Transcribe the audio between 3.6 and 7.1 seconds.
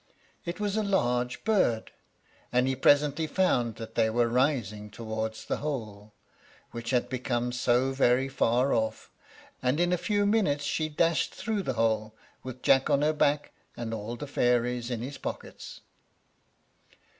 that they were rising towards the hole, which had